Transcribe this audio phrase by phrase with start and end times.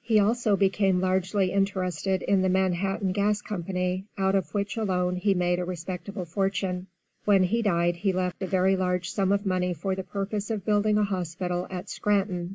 [0.00, 3.62] He also became largely interested in the Manhattan Gas Co.,
[4.16, 6.86] out of which alone he made a respectable fortune.
[7.26, 10.64] When he died he left a very large sum of money for the purpose of
[10.64, 12.52] building a hospital at Scranton.